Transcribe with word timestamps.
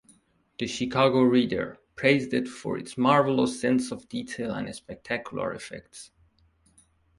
The 0.57 0.65
"Chicago 0.65 1.21
Reader" 1.21 1.77
praised 1.95 2.33
it 2.33 2.47
for 2.47 2.75
its 2.75 2.97
"marvelous 2.97 3.61
sense 3.61 3.91
of 3.91 4.09
detail 4.09 4.51
and 4.51 4.73
spectacular 4.73 5.53
effects". 5.53 6.09